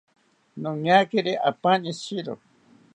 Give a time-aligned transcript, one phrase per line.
[0.61, 2.33] Noñakiri apaani shiro